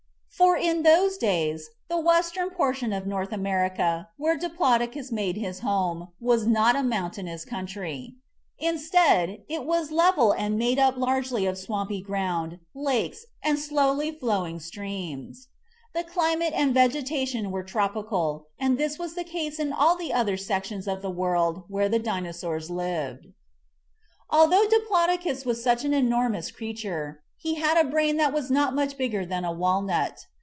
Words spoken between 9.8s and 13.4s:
level and made up largely of swampy ground, lakes,